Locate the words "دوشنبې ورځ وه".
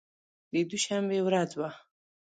0.69-1.69